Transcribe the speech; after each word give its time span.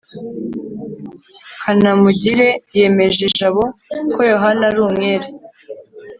kanamugire 1.61 2.47
yemeje 2.77 3.25
jabo 3.37 3.63
ko 4.13 4.19
yohana 4.31 4.63
ari 4.69 4.79
umwere 4.87 5.27